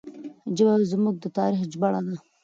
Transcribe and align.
ژبه 0.55 0.73
زموږ 0.91 1.15
د 1.21 1.25
تاریخ 1.37 1.61
ژباړه 1.73 2.01
ده. 2.05 2.15